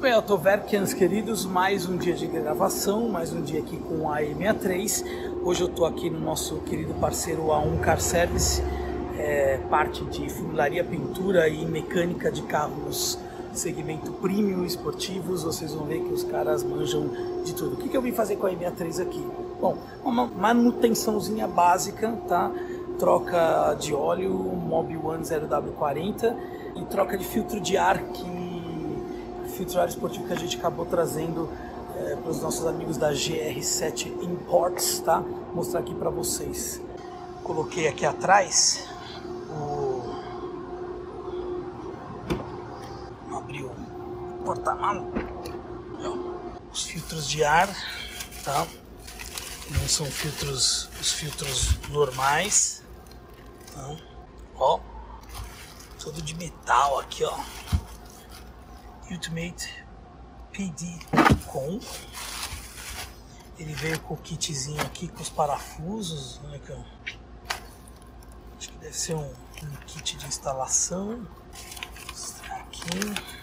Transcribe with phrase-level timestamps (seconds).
[0.00, 4.22] Muito bem, Autoverkians queridos, mais um dia de gravação, mais um dia aqui com a
[4.22, 5.04] E63.
[5.44, 8.62] Hoje eu estou aqui no nosso querido parceiro A1 Car Service,
[9.18, 13.18] é, parte de funilaria, pintura e mecânica de carros
[13.52, 15.42] segmento premium esportivos.
[15.42, 17.10] Vocês vão ver que os caras manjam
[17.44, 17.74] de tudo.
[17.74, 19.26] O que, que eu vim fazer com a E63 aqui?
[19.60, 22.50] Bom, uma manutençãozinha básica, tá?
[22.98, 26.34] Troca de óleo Mob One 0W40
[26.76, 28.39] e troca de filtro de ar que
[29.60, 31.50] filtro esportivo que a gente acabou trazendo
[31.96, 35.20] é, para os nossos amigos da GR7 Imports, tá?
[35.20, 36.80] Vou mostrar aqui para vocês.
[37.44, 38.88] Coloquei aqui atrás
[39.50, 40.14] o
[43.36, 45.04] abriu o porta-malas,
[46.72, 47.68] os filtros de ar,
[48.42, 48.66] tá?
[49.70, 52.82] Não são filtros, os filtros normais,
[53.74, 53.94] tá?
[54.56, 54.80] ó,
[56.02, 57.38] todo de metal aqui, ó.
[59.10, 59.84] Ultimate
[60.52, 60.98] PD
[61.46, 61.80] com.
[63.58, 66.40] Ele veio com o kitzinho aqui com os parafusos.
[66.44, 66.80] Olha aqui, ó.
[68.56, 71.26] Acho que deve ser um, um kit de instalação.
[72.50, 73.40] Aqui.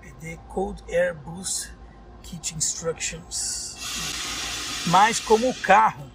[0.00, 1.70] PD Cold Air Boost
[2.22, 3.76] Kit Instructions.
[4.86, 6.10] Mas como o carro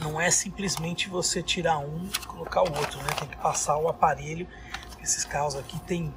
[0.00, 3.08] não é simplesmente você tirar um e colocar o outro, né?
[3.18, 4.48] Tem que passar o aparelho
[5.08, 6.14] esses carros aqui tem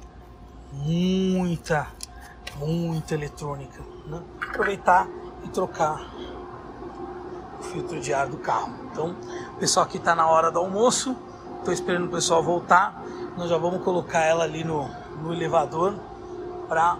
[0.70, 1.88] muita,
[2.56, 3.82] muita eletrônica.
[4.06, 4.22] Né?
[4.50, 5.08] Aproveitar
[5.42, 5.98] e trocar
[7.58, 8.70] o filtro de ar do carro.
[8.90, 9.16] Então,
[9.54, 11.16] o pessoal aqui está na hora do almoço.
[11.58, 13.02] Estou esperando o pessoal voltar.
[13.34, 14.86] Nós já vamos colocar ela ali no,
[15.22, 15.98] no elevador
[16.68, 16.98] para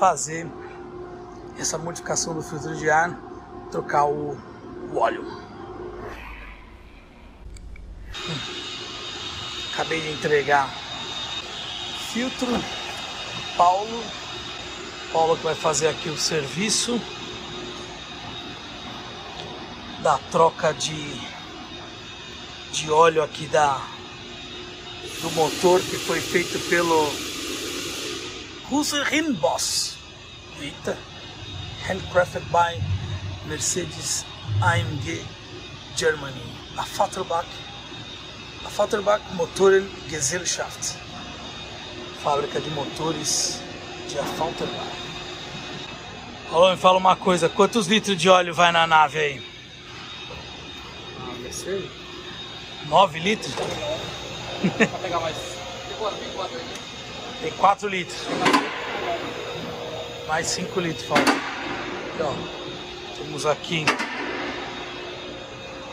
[0.00, 0.50] fazer
[1.56, 3.16] essa modificação do filtro de ar,
[3.70, 4.36] trocar o,
[4.92, 5.22] o óleo.
[8.28, 8.62] Hum.
[9.72, 10.81] Acabei de entregar
[12.12, 12.48] filtro.
[13.56, 14.04] Paulo.
[15.12, 17.00] Paulo que vai fazer aqui o serviço
[20.02, 21.20] da troca de,
[22.72, 23.80] de óleo aqui da,
[25.20, 27.12] do motor que foi feito pelo
[28.70, 29.96] Husser Boss.
[30.60, 30.96] Eita!
[31.86, 32.80] Handcrafted by
[33.46, 34.24] Mercedes
[34.60, 35.24] AMG
[35.96, 36.42] Germany.
[36.76, 37.48] A Vaterbach,
[38.64, 41.11] a Motoren Gesellschaft
[42.22, 43.60] fábrica de motores
[44.08, 45.02] de Affalterbach.
[46.52, 49.42] Alô, me fala uma coisa, quantos litros de óleo vai na nave aí?
[51.18, 51.90] Ah, Mercedes?
[52.86, 53.52] 9 litros?
[53.54, 55.36] Vai pegar mais.
[55.36, 56.64] Tem 4 aí,
[57.42, 58.18] Tem 4 litros.
[60.28, 61.32] Mais 5 litros falta.
[62.14, 62.36] Então,
[63.16, 63.84] temos aqui.
[63.84, 63.96] Vou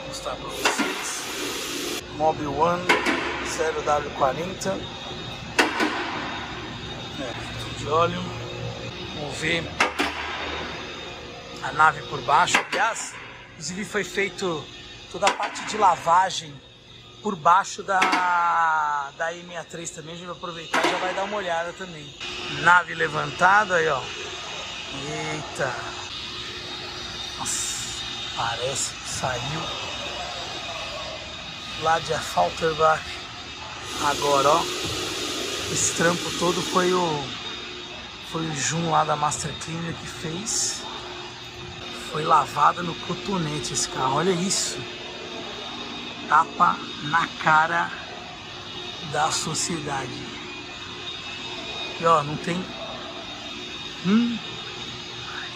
[0.08, 2.04] mostrar para vocês.
[2.18, 2.84] Mobil One
[3.46, 4.78] 0W40
[7.78, 8.22] de óleo.
[9.16, 9.64] Vamos ver
[11.64, 12.58] a nave por baixo.
[12.72, 13.14] Aliás,
[13.52, 14.66] inclusive foi feito
[15.12, 16.54] toda a parte de lavagem
[17.22, 20.14] por baixo da, da E63 também.
[20.14, 22.06] A gente vai aproveitar e já vai dar uma olhada também.
[22.62, 24.02] Nave levantada aí, ó.
[25.34, 25.74] Eita.
[27.38, 28.04] Nossa,
[28.36, 29.62] parece que saiu
[31.82, 33.04] lá de Falterbach.
[34.02, 34.99] Agora, ó.
[35.72, 37.24] Esse trampo todo foi o
[38.32, 40.82] foi o Jun lá da Master Cleaner que fez.
[42.12, 44.18] Foi lavada no cotonete esse carro.
[44.18, 44.78] Olha isso.
[46.28, 47.92] Tapa na cara
[49.12, 50.12] da sociedade.
[52.00, 52.64] E ó, não tem
[54.06, 54.38] um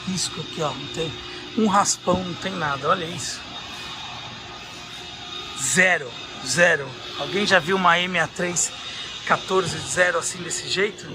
[0.07, 0.71] risco aqui, ó.
[0.71, 1.13] Não tem
[1.57, 2.89] um raspão, não tem nada.
[2.89, 3.39] Olha isso.
[5.61, 6.11] Zero,
[6.45, 6.87] zero.
[7.19, 8.71] Alguém já viu uma M63
[9.25, 11.07] 14 zero assim desse jeito?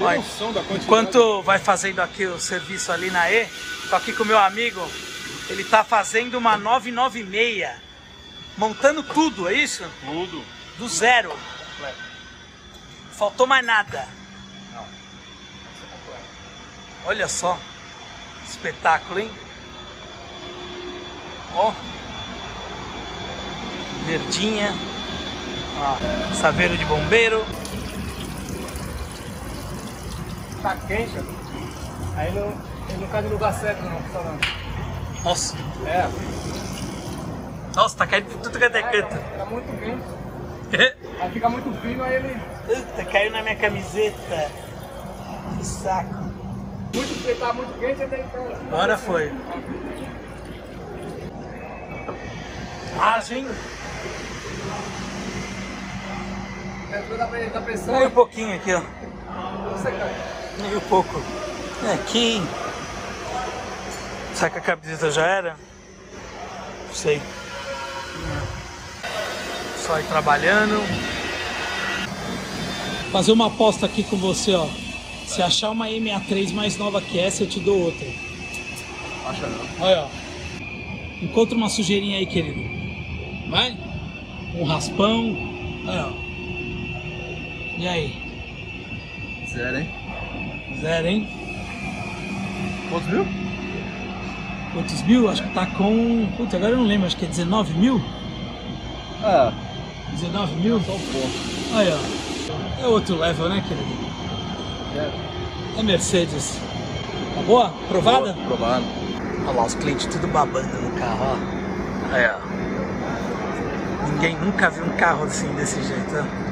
[0.00, 0.22] Olha,
[0.82, 3.46] enquanto vai fazendo aqui o serviço ali na E,
[3.90, 4.80] tô aqui com o meu amigo,
[5.50, 7.68] ele tá fazendo uma 996,
[8.56, 9.84] montando tudo, é isso?
[10.04, 10.42] Tudo.
[10.78, 11.28] Do zero.
[11.28, 11.98] Completo.
[13.12, 14.08] Faltou mais nada.
[14.72, 14.86] Não.
[17.04, 17.58] Olha só,
[18.48, 19.30] espetáculo, hein?
[21.54, 21.74] Ó,
[24.06, 24.72] verdinha,
[25.78, 27.44] ó, saveiro de bombeiro.
[30.62, 31.16] Tá quente,
[32.16, 32.48] aí não,
[32.88, 34.40] ele não cai no lugar certo não, falando.
[35.24, 35.56] Nossa,
[35.86, 36.08] É,
[37.74, 39.08] nossa, tá caindo por tudo que é é canto.
[39.08, 40.20] tá, tá muito quente.
[41.20, 42.36] Aí fica muito fino, aí ele.
[42.66, 44.50] Puta, caiu na minha camiseta.
[45.58, 46.14] Que saco.
[46.94, 48.36] Muito, ele tá muito quente, ele tem que.
[48.68, 49.32] Agora foi.
[52.96, 53.46] Margem.
[53.46, 53.79] É
[57.52, 57.96] da pressão.
[57.96, 58.80] Meio pouquinho aqui, ó.
[59.82, 60.14] Cai.
[60.60, 61.22] Meio pouco.
[61.88, 62.42] É, aqui.
[64.34, 65.56] Será que a camiseta já era?
[66.86, 67.20] Não sei.
[69.86, 70.80] Só ir trabalhando.
[73.12, 74.66] Fazer uma aposta aqui com você, ó.
[75.26, 78.06] Se achar uma M63 mais nova que essa, eu te dou outra.
[79.26, 79.86] Acha não.
[79.86, 80.08] Olha, ó.
[81.22, 82.60] Encontra uma sujeirinha aí, querido.
[83.50, 83.76] Vai?
[84.54, 85.36] Um raspão.
[85.86, 86.09] Olha, ó.
[87.80, 88.14] E aí?
[89.48, 89.88] Zero, hein?
[90.82, 91.28] Zero, hein?
[92.90, 93.26] Quantos mil?
[94.74, 95.30] Quantos mil?
[95.30, 96.28] Acho que tá com.
[96.36, 97.98] Puta, agora eu não lembro, acho que é 19 mil?
[99.24, 99.50] Ah,
[100.10, 100.78] 19 mil?
[100.82, 101.28] só um pouco.
[101.74, 102.82] Aí, ó.
[102.82, 103.88] É outro level, né, querido?
[105.78, 106.60] É Mercedes.
[107.34, 107.68] Tá boa?
[107.68, 108.34] Aprovada?
[108.46, 108.84] Provado.
[109.46, 112.14] Olha lá, os clientes tudo babando no carro, ó.
[112.14, 114.06] Aí, ó.
[114.12, 116.49] Ninguém nunca viu um carro assim, desse jeito, ó.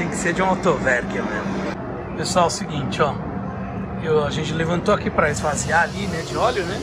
[0.00, 2.16] Tem que ser de um Autoverk mesmo.
[2.16, 3.14] Pessoal, é o seguinte, ó.
[4.02, 6.80] Eu, a gente levantou aqui para esvaziar ali, né, de óleo, né?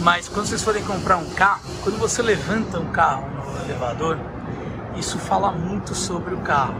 [0.00, 4.18] Mas quando vocês forem comprar um carro, quando você levanta um carro no elevador,
[4.94, 6.74] isso fala muito sobre o carro,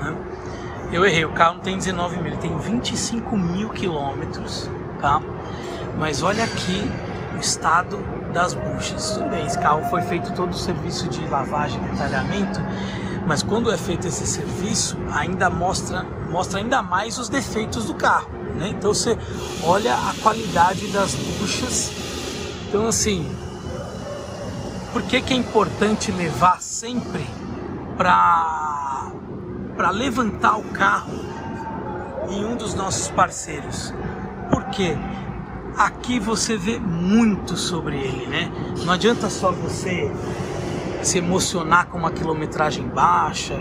[0.00, 0.16] né?
[0.90, 4.70] Eu errei, o carro não tem 19 mil, ele tem 25 mil quilômetros,
[5.02, 5.20] tá?
[5.98, 6.90] Mas olha aqui
[7.36, 7.98] o estado
[8.32, 9.10] das buchas.
[9.10, 12.58] Tudo bem, esse carro foi feito todo o serviço de lavagem, detalhamento,
[13.30, 18.28] mas quando é feito esse serviço, ainda mostra, mostra ainda mais os defeitos do carro,
[18.56, 18.70] né?
[18.70, 19.16] Então você
[19.62, 21.92] olha a qualidade das buchas.
[22.66, 23.24] Então assim,
[24.92, 27.24] por que, que é importante levar sempre
[27.96, 29.12] para
[29.76, 31.12] para levantar o carro
[32.28, 33.94] em um dos nossos parceiros?
[34.50, 34.98] Por quê?
[35.76, 38.50] Aqui você vê muito sobre ele, né?
[38.84, 40.10] Não adianta só você
[41.02, 43.54] se emocionar com uma quilometragem baixa,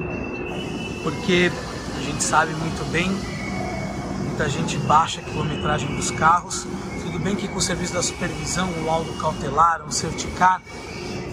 [1.03, 1.51] porque
[1.97, 3.09] a gente sabe muito bem,
[4.25, 6.68] muita gente baixa a quilometragem dos carros.
[7.03, 10.63] Tudo bem que com o serviço da supervisão, um laudo cautelar, um certificado,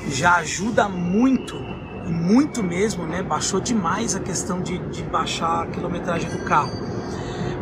[0.09, 1.57] já ajuda muito,
[2.07, 3.23] e muito mesmo, né?
[3.23, 6.73] Baixou demais a questão de, de baixar a quilometragem do carro.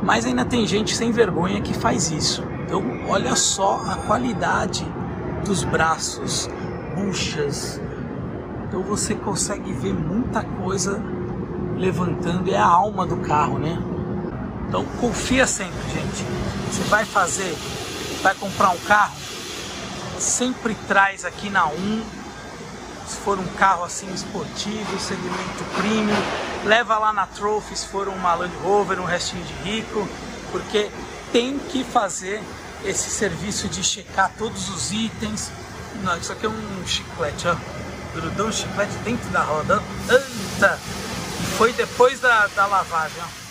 [0.03, 2.45] Mas ainda tem gente sem vergonha que faz isso.
[2.65, 4.87] Então, olha só a qualidade
[5.45, 6.49] dos braços,
[6.95, 7.81] buchas.
[8.75, 11.01] Então você consegue ver muita coisa
[11.77, 13.79] levantando, é a alma do carro, né?
[14.67, 16.25] Então confia sempre, gente.
[16.69, 17.57] Você vai fazer,
[18.21, 19.15] vai comprar um carro,
[20.19, 22.03] sempre traz aqui na 1,
[23.07, 26.13] se for um carro assim esportivo, segmento premium,
[26.65, 30.09] leva lá na Trophy se for uma Land Rover, um restinho de rico,
[30.51, 30.91] porque
[31.31, 32.43] tem que fazer
[32.85, 35.53] esse serviço de checar todos os itens.
[36.03, 37.84] Não, isso aqui é um chiclete, ó.
[38.15, 39.83] Grudou um chiclete dentro da roda.
[40.09, 40.79] Anta!
[41.41, 43.45] E foi depois da, da lavagem, ó.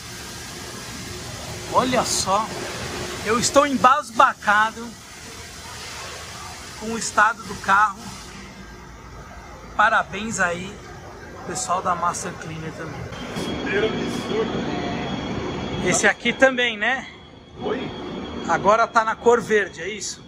[1.75, 2.47] Olha só,
[3.25, 4.87] eu estou embasbacado
[6.79, 7.99] com o estado do carro.
[9.75, 10.73] Parabéns aí,
[11.47, 13.01] pessoal da Master Cleaner também.
[15.85, 17.07] Esse aqui também, né?
[17.59, 17.91] Oi?
[18.47, 20.22] Agora tá na cor verde, é isso?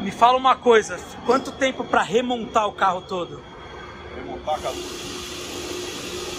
[0.00, 3.42] Me fala uma coisa, quanto tempo para remontar o carro todo?
[4.16, 4.74] Remontar, cara.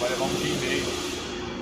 [0.00, 0.86] Vai levar um dia e meio.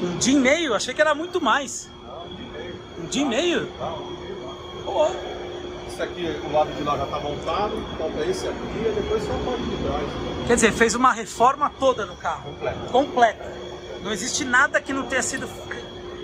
[0.02, 0.74] Um dia e meio?
[0.74, 1.90] Achei que era muito mais.
[2.02, 2.74] Não, um dia e meio.
[2.98, 3.68] Um dia e meio?
[3.78, 5.40] Não, um dia e meio.
[5.88, 9.32] Esse aqui, o lado de lá já tá montado, falta esse aqui e depois só
[9.32, 10.46] a parte de trás.
[10.46, 12.44] Quer dizer, fez uma reforma toda no carro.
[12.44, 12.78] Completa.
[12.90, 13.54] Completa.
[14.02, 15.46] Não existe nada que não tenha sido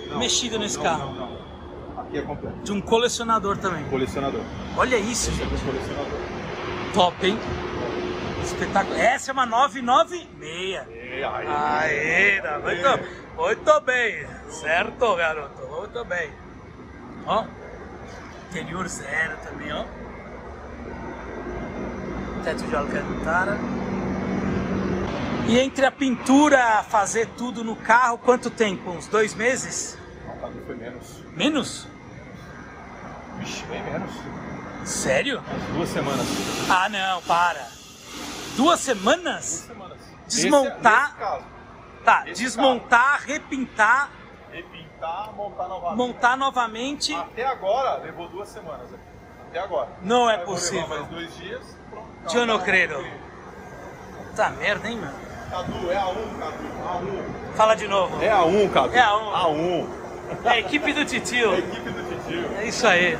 [0.09, 1.26] Não, mexido nesse não, carro.
[2.17, 2.57] Aqui é completo.
[2.63, 3.85] De um colecionador também.
[3.85, 4.41] Colecionador.
[4.77, 5.61] Olha isso, Esse é gente.
[5.61, 6.19] do colecionador.
[6.95, 7.39] Top, hein?
[8.43, 8.97] Espetáculo.
[8.97, 10.41] Essa é uma 996.
[10.41, 11.47] E aí?
[11.47, 14.27] Aê, tá muito, muito bem.
[14.49, 15.67] Certo, garoto.
[15.69, 16.31] Muito bem.
[17.27, 17.45] Ó.
[18.51, 19.85] Interior zero também, ó.
[22.45, 23.59] Teto de alcantara.
[25.49, 28.91] E entre a pintura, fazer tudo no carro, quanto tempo?
[28.91, 29.99] Uns dois meses?
[30.27, 31.23] Não, pra mim foi menos.
[31.37, 31.96] Menos?
[33.47, 34.11] Vixe, bem menos.
[34.85, 35.41] Sério?
[35.49, 36.27] Umas duas semanas.
[36.69, 37.65] Ah, não, para.
[38.57, 39.67] Duas semanas?
[39.69, 39.99] Duas semanas.
[40.27, 41.05] Desmontar.
[41.05, 41.45] Esse, nesse caso.
[42.05, 44.11] Tá, Esse desmontar, repintar,
[44.53, 45.97] Repintar, montar novamente.
[45.97, 47.15] montar novamente.
[47.15, 49.03] Até agora, levou duas semanas aqui.
[49.49, 49.89] Até agora.
[50.03, 50.89] Não é Aí possível.
[50.89, 51.63] mais dois dias.
[51.91, 52.37] Pronto.
[52.37, 52.95] Eu não credo.
[52.95, 55.15] tá, Puta merda, hein, mano?
[55.51, 57.25] Cadu, é a 1, Cadu.
[57.55, 58.17] Fala de novo.
[58.19, 58.23] A1.
[58.23, 58.95] É a 1, Cadu.
[58.95, 59.33] É a um.
[59.33, 59.87] A1.
[60.45, 61.55] É a equipe do É a Titio.
[61.55, 62.16] equipe do Titio.
[62.59, 63.17] É isso aí.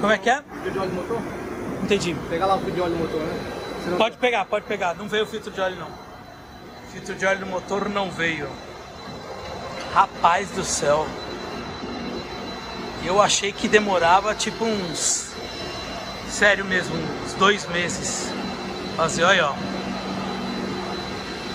[0.00, 0.42] Como é que é?
[0.42, 1.18] Filtro de óleo do motor?
[1.82, 2.16] Entendi.
[2.28, 3.96] Pegar lá o filtro de óleo do motor, né?
[3.96, 4.94] Pode pegar, pode pegar.
[4.94, 5.88] Não veio o filtro de óleo, não.
[6.92, 8.48] filtro de óleo do motor não veio.
[9.92, 11.06] Rapaz do céu.
[13.04, 15.32] Eu achei que demorava tipo uns.
[16.28, 16.94] Sério mesmo,
[17.24, 18.32] uns dois meses.
[18.96, 19.54] Fazer, olha, ó.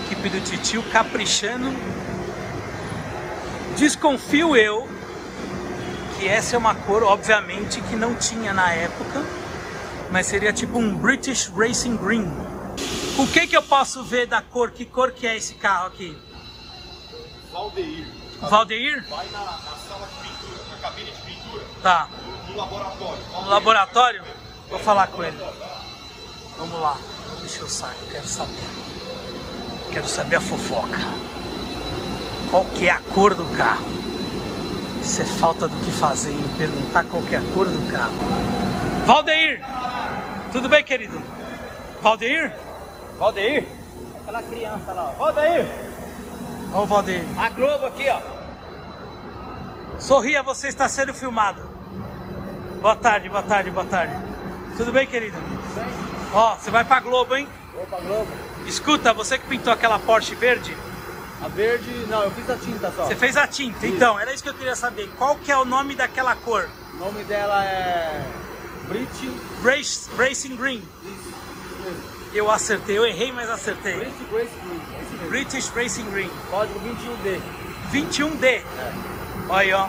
[0.06, 1.72] Equipe do Titio caprichando.
[3.76, 4.88] Desconfio eu
[6.22, 9.24] que essa é uma cor, obviamente, que não tinha na época,
[10.12, 12.30] mas seria tipo um British Racing Green.
[13.18, 14.70] O que que eu posso ver da cor?
[14.70, 16.16] Que cor que é esse carro aqui?
[17.52, 18.06] Valdeir.
[18.40, 19.04] Valdeir?
[19.10, 22.08] Vai na, na sala de pintura, na cabine de pintura, Tá.
[22.48, 23.22] no, laboratório.
[23.32, 24.22] No laboratório?
[24.70, 25.38] Vou falar com ele.
[26.56, 26.96] Vamos lá.
[27.40, 28.70] Deixa eu sair, quero saber.
[29.90, 30.98] Quero saber a fofoca.
[32.48, 34.01] Qual que é a cor do carro?
[35.02, 38.14] Isso é falta do que fazer, em perguntar qual que é a cor do carro.
[39.04, 39.60] Valdeir!
[40.52, 41.20] Tudo bem, querido?
[42.00, 42.52] Valdeir?
[43.18, 43.66] Valdeir?
[44.22, 45.24] Aquela criança lá, ó.
[45.24, 45.66] Valdeir!
[46.72, 47.24] Ó o Valdeir.
[47.36, 48.20] A Globo aqui, ó.
[49.98, 51.62] Sorria, você está sendo filmado.
[52.80, 54.14] Boa tarde, boa tarde, boa tarde.
[54.76, 55.36] Tudo bem, querido?
[56.32, 57.48] Ó, você vai pra Globo, hein?
[57.74, 58.28] Opa, Globo.
[58.66, 60.76] Escuta, você que pintou aquela Porsche verde,
[61.42, 63.06] A verde, não, eu fiz a tinta só.
[63.06, 63.86] você fez a tinta.
[63.86, 65.10] Então, era isso que eu queria saber.
[65.18, 66.68] Qual que é o nome daquela cor?
[66.94, 68.24] O nome dela é.
[68.88, 69.30] Brit.
[69.64, 70.82] Race, Racing Green.
[71.02, 72.12] Isso, isso.
[72.32, 73.94] Eu acertei, eu errei, mas acertei.
[73.94, 74.06] Green.
[74.06, 75.28] é Esse mesmo.
[75.28, 76.30] British Racing Green.
[76.50, 77.40] Código 21D.
[77.92, 78.44] 21D.
[78.44, 78.64] É.
[79.48, 79.88] Olha aí, ó.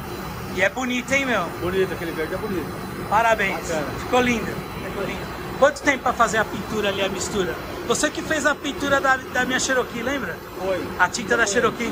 [0.56, 1.44] E é bonito, hein, meu?
[1.62, 2.68] Bonito, aquele verde é bonito.
[3.10, 3.60] Parabéns.
[3.60, 4.00] Bacana.
[4.00, 4.52] Ficou lindo.
[4.86, 5.34] Ficou lindo.
[5.60, 7.56] Quanto tempo pra fazer a pintura ali, a mistura?
[7.88, 10.38] Você que fez a pintura da, da minha Cherokee, lembra?
[10.58, 10.82] Foi.
[10.98, 11.92] A tinta da Cherokee.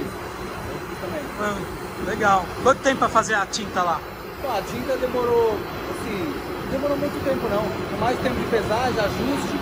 [1.01, 1.21] Também.
[1.39, 1.57] Ah,
[2.05, 2.45] legal.
[2.63, 3.99] Quanto tempo pra fazer a tinta lá?
[4.43, 5.59] A tinta demorou,
[5.91, 6.33] assim,
[6.63, 7.63] não demorou muito tempo não.
[7.63, 9.59] Com mais tempo de pesagem, ajuste,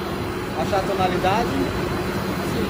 [0.62, 1.50] achar a tonalidade.
[2.46, 2.66] Assim,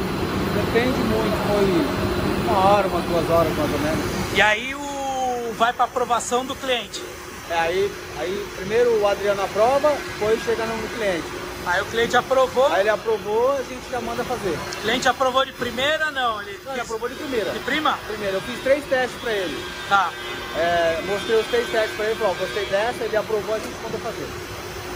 [0.55, 4.05] depende muito, foi uma hora, umas duas horas mais ou menos.
[4.35, 7.03] E aí o vai pra aprovação do cliente.
[7.49, 11.27] É, aí, aí primeiro o Adriano aprova, depois chega no cliente.
[11.65, 12.67] Aí o cliente aprovou.
[12.67, 14.49] Aí ele aprovou, a gente já manda fazer.
[14.57, 16.41] O cliente aprovou de primeira, não?
[16.41, 17.51] Ele Não, ele aprovou de primeira.
[17.51, 17.99] de prima?
[18.07, 19.65] Primeiro, eu fiz três testes pra ele.
[19.87, 20.11] Tá.
[20.57, 23.97] É, mostrei os três testes pra ele, falou, gostei dessa, ele aprovou, a gente manda
[23.99, 24.27] fazer.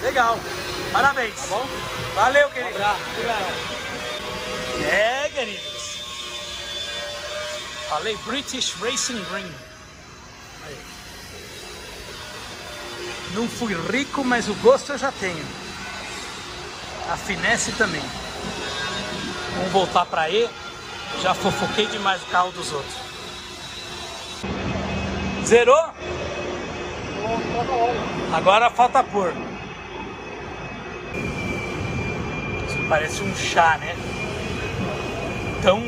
[0.02, 0.40] Legal.
[0.92, 1.36] Parabéns.
[1.36, 1.66] Tá bom?
[2.16, 2.76] Valeu, Um querido.
[2.76, 3.00] abraço.
[3.12, 3.74] Obrigado.
[4.92, 5.84] É, queridos.
[7.90, 9.52] Falei British Racing Green.
[10.66, 10.78] Aí.
[13.36, 15.46] Não fui rico, mas o gosto eu já tenho.
[17.10, 18.02] A finesse também.
[19.58, 20.50] Vamos voltar pra E.
[21.22, 22.96] Já fofoquei demais o carro dos outros.
[25.46, 25.90] Zerou?
[28.34, 29.34] Agora falta pôr.
[32.68, 33.96] Isso parece um chá, né?
[35.60, 35.82] Então.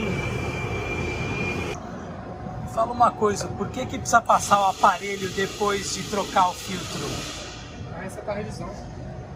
[2.73, 6.99] Fala uma coisa, por que, que precisa passar o aparelho depois de trocar o filtro?
[7.95, 8.69] Aí resetar a revisão.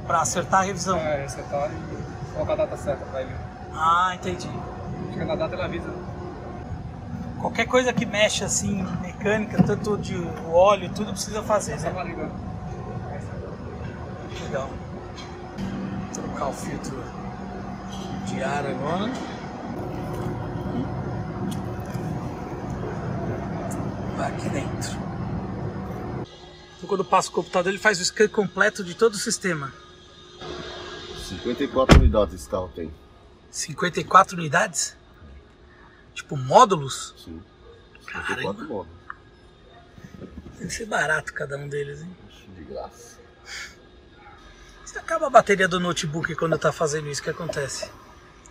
[0.10, 0.98] Pra acertar a revisão?
[0.98, 3.30] É, resetar e colocar a data certa pra ele.
[3.72, 4.50] Ah, entendi.
[5.14, 5.94] Chega na data ele avisa.
[7.40, 10.16] Qualquer coisa que mexe assim, mecânica, tanto de
[10.52, 11.94] óleo, tudo precisa fazer, Só né?
[11.94, 12.32] pra ligar.
[14.46, 14.70] Legal.
[16.12, 17.04] Trocar o filtro
[18.26, 19.12] de ar agora.
[24.18, 24.98] Vai aqui dentro.
[26.78, 29.72] Então, quando passa o computador, ele faz o scan completo de todo o sistema.
[31.44, 32.94] 54 unidades esse carro tem.
[33.50, 34.96] 54 unidades?
[36.14, 37.16] Tipo módulos?
[37.24, 37.42] Sim.
[38.06, 38.36] Caramba.
[38.36, 39.00] 54 módulos.
[40.58, 42.16] Deve ser barato cada um deles, hein?
[42.56, 43.18] De graça.
[44.86, 47.90] Se acaba a bateria do notebook quando tá fazendo isso, o que acontece?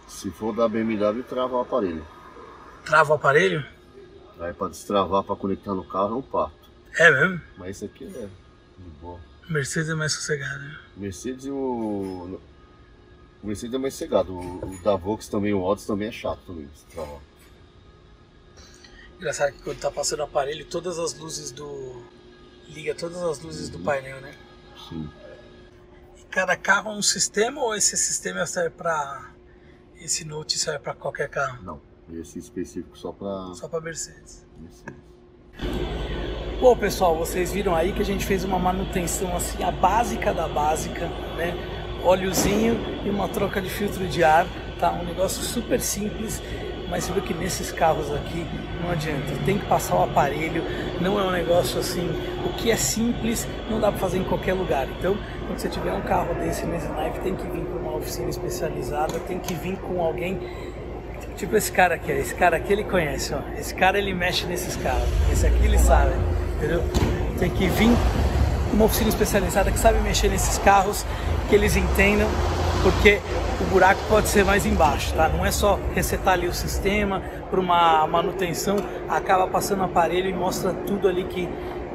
[0.07, 2.07] Se for da BMW, trava o aparelho.
[2.85, 3.67] Trava o aparelho?
[4.41, 6.71] Aí pra destravar, pra conectar no carro, é um parto.
[6.97, 7.41] É mesmo?
[7.59, 8.09] Mas esse aqui é
[8.79, 9.21] de boa.
[9.49, 10.79] Mercedes é mais sossegado, né?
[10.97, 12.41] Mercedes e o...
[13.43, 14.35] O Mercedes é mais cegado.
[14.35, 16.69] O, o da Vox também, o Odyssey também é chato também.
[19.17, 22.03] Engraçado que quando tá passando o aparelho, todas as luzes do.
[22.69, 24.35] liga todas as luzes do painel, né?
[24.89, 25.09] Sim.
[26.17, 29.33] E cada carro é um sistema ou esse sistema serve pra.
[30.01, 31.63] Esse Note serve pra qualquer carro?
[31.63, 31.81] Não.
[32.13, 34.47] Esse específico só pra Só pra Mercedes.
[34.59, 35.09] Mercedes.
[36.61, 40.49] Bom, pessoal, vocês viram aí que a gente fez uma manutenção assim, a básica da
[40.49, 41.78] básica, né?
[42.05, 44.47] Óleozinho e uma troca de filtro de ar,
[44.79, 44.93] tá?
[44.93, 46.43] Um negócio super simples,
[46.89, 48.47] mas você vê que nesses carros aqui
[48.83, 50.63] não adianta, tem que passar o aparelho,
[51.01, 52.09] não é um negócio assim,
[52.47, 54.87] o que é simples não dá para fazer em qualquer lugar.
[54.99, 58.31] Então, quando você tiver um carro desse nesse naipe, tem que vir para uma oficina
[58.31, 60.39] especializada, tem que vir com alguém
[61.39, 63.39] Tipo esse cara aqui, esse cara aqui ele conhece, ó.
[63.57, 65.09] Esse cara ele mexe nesses carros.
[65.33, 66.11] Esse aqui ele sabe,
[66.57, 66.83] entendeu?
[67.39, 67.91] Tem que vir
[68.79, 71.05] uma oficina especializada que sabe mexer nesses carros,
[71.49, 72.29] que eles entendam,
[72.81, 73.19] porque
[73.61, 75.29] o buraco pode ser mais embaixo, tá?
[75.29, 77.21] Não é só resetar ali o sistema
[77.51, 78.77] para uma manutenção,
[79.09, 81.49] acaba passando o aparelho e mostra tudo ali que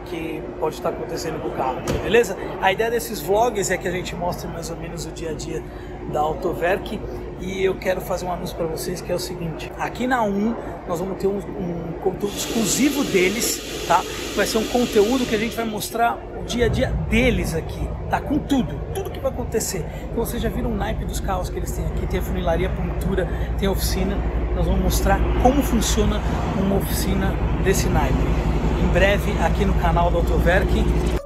[0.06, 2.36] que pode estar acontecendo com o carro, beleza?
[2.62, 5.34] A ideia desses vlogs é que a gente mostre mais ou menos o dia a
[5.34, 5.64] dia
[6.12, 7.00] da Autoverk
[7.46, 10.56] e eu quero fazer um anúncio para vocês que é o seguinte: aqui na 1
[10.88, 14.02] nós vamos ter um, um, conteúdo exclusivo deles, tá?
[14.36, 17.88] Vai ser um conteúdo que a gente vai mostrar o dia a dia deles aqui,
[18.10, 18.22] tá?
[18.22, 19.86] Com tudo, tudo que vai acontecer.
[20.12, 22.70] Então vocês já viram o naipe dos carros que eles têm aqui: tem a funilaria,
[22.70, 24.18] pintura, tem a oficina.
[24.56, 26.22] Nós vamos mostrar como funciona
[26.58, 27.34] uma oficina
[27.64, 28.14] desse naipe.
[28.84, 31.23] Em breve aqui no canal do Autoverk.